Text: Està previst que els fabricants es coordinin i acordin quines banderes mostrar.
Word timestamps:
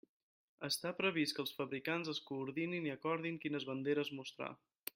Està 0.67 0.93
previst 1.01 1.35
que 1.39 1.43
els 1.43 1.53
fabricants 1.57 2.09
es 2.13 2.21
coordinin 2.31 2.89
i 2.89 2.95
acordin 2.95 3.37
quines 3.45 3.69
banderes 3.69 4.11
mostrar. 4.23 4.49